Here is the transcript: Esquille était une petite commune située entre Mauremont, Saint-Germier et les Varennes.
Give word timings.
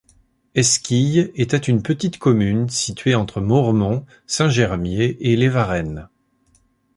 Esquille 0.55 1.29
était 1.35 1.55
une 1.59 1.83
petite 1.83 2.17
commune 2.17 2.67
située 2.69 3.13
entre 3.13 3.39
Mauremont, 3.39 4.03
Saint-Germier 4.25 5.15
et 5.31 5.35
les 5.35 5.47
Varennes. 5.47 6.09